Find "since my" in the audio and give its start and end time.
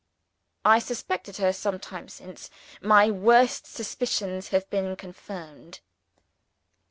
2.09-3.11